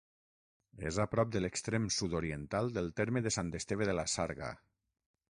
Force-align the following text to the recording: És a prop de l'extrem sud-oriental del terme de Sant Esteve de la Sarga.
És 0.91 0.95
a 1.01 1.03
prop 1.09 1.33
de 1.33 1.41
l'extrem 1.43 1.85
sud-oriental 1.97 2.73
del 2.77 2.89
terme 3.01 3.21
de 3.27 3.33
Sant 3.35 3.51
Esteve 3.59 3.89
de 3.91 3.95
la 3.99 4.07
Sarga. 4.15 4.49